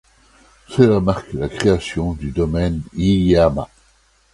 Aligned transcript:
Cela 0.67 0.99
marque 0.99 1.31
la 1.33 1.47
création 1.47 2.13
du 2.13 2.31
domaine 2.31 2.81
d'Iiyama. 2.93 3.69